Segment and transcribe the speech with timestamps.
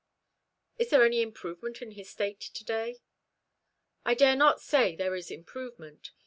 [0.79, 3.01] "Is there any improvement in his state today?"
[4.03, 6.09] "I dare not say there is improvement.